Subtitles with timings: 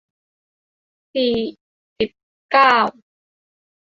[1.13, 1.35] สี่
[1.97, 2.11] สิบ
[2.51, 2.73] เก้า